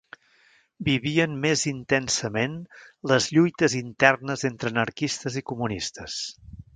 Vivien 0.85 1.35
més 1.41 1.65
intensament 1.71 2.55
les 3.13 3.27
lluites 3.37 3.75
internes 3.81 4.47
entre 4.51 4.73
anarquistes 4.77 5.37
i 5.43 5.49
comunistes 5.55 6.17